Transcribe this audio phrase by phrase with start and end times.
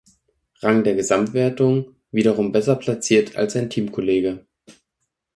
[0.63, 4.43] Rang der Gesamtwertung, wiederum besser platziert als sein Teamkollege.